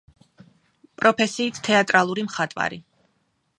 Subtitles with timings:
[1.01, 2.83] პროფესიით თეატრალური მხატვარი.